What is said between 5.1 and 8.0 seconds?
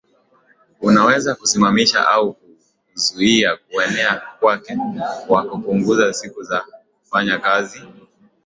kwa kupunguza siku za kufanya kazi